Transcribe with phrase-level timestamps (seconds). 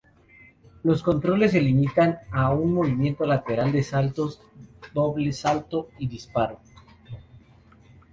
[0.81, 4.31] Los controles se limitan a un movimiento lateral, de salto,
[4.95, 6.59] doble salto y disparo.